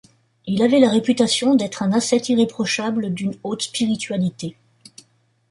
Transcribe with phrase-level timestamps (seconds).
[0.47, 4.55] Il avait la réputation d'être un ascète irréprochable d'une haute spiritualité.